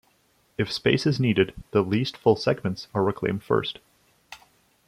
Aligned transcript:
If 0.57 0.71
space 0.71 1.05
is 1.05 1.19
needed, 1.19 1.53
the 1.69 1.83
least-full 1.83 2.35
segments 2.37 2.87
are 2.91 3.03
reclaimed 3.03 3.43
first. 3.43 3.77